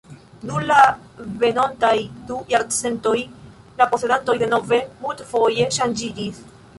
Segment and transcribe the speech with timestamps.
[0.49, 0.77] Dum la
[1.41, 1.91] venontaj
[2.29, 3.13] du jarcentoj
[3.81, 6.41] la posedantoj denove multfoje ŝanĝiĝis.